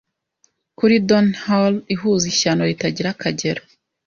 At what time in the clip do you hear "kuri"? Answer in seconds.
0.77-0.95